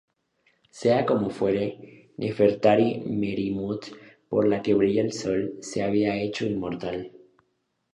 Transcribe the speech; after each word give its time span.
Sea 0.77 1.05
como 1.05 1.29
fuere, 1.29 2.09
Nefertari-Meryetmut, 2.17 3.85
por 4.29 4.47
la 4.47 4.63
que 4.63 4.73
brilla 4.73 5.03
el 5.03 5.13
Sol, 5.13 5.59
se 5.61 5.83
había 5.83 6.19
hecho 6.19 6.47
inmortal. 6.47 7.11